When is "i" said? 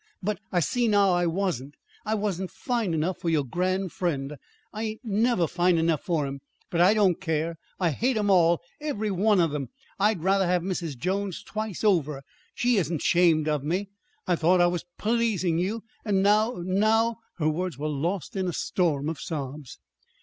0.51-0.61, 1.11-1.27, 2.05-2.15, 4.73-4.81, 6.81-6.95, 7.79-7.91, 14.25-14.35, 14.59-14.65